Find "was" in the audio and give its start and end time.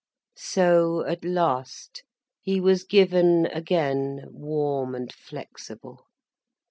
2.59-2.83